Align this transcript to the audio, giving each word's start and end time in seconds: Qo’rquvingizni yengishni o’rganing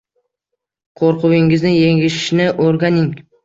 Qo’rquvingizni 1.03 1.77
yengishni 1.77 2.51
o’rganing 2.69 3.17